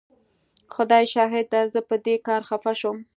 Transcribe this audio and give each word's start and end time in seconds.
خدای 0.73 1.05
شاهد 1.13 1.45
دی 1.51 1.63
زه 1.73 1.81
په 1.89 1.95
دې 2.05 2.15
کار 2.27 2.41
خفه 2.49 2.73
شوم. 2.79 2.97